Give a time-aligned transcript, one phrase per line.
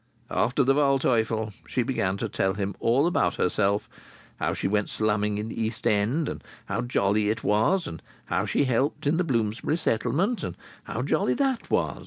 [0.31, 3.87] After the Waldteufel she began to tell him all about herself;
[4.37, 7.85] how she went slumming in the East End, and how jolly it was.
[7.85, 11.99] And how she helped in the Bloomsbury Settlement, and how jolly that was.